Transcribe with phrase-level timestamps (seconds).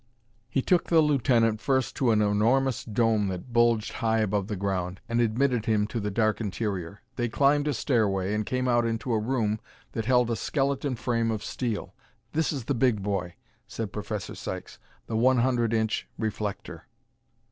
[0.49, 4.99] He took the lieutenant first to an enormous dome that bulged high above the ground,
[5.07, 7.03] and admitted him to the dark interior.
[7.17, 9.59] They climbed a stairway and came out into a room
[9.91, 11.93] that held a skeleton frame of steel.
[12.33, 13.35] "This is the big boy,"
[13.67, 16.87] said Professor Sykes, "the one hundred inch reflector."